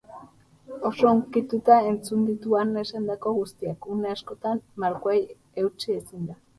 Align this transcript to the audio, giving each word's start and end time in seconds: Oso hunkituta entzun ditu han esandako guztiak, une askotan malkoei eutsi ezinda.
Oso 0.89 1.11
hunkituta 1.11 1.77
entzun 1.91 2.25
ditu 2.31 2.57
han 2.61 2.73
esandako 2.85 3.37
guztiak, 3.39 3.89
une 3.99 4.13
askotan 4.17 4.67
malkoei 4.87 5.25
eutsi 5.65 6.01
ezinda. 6.03 6.45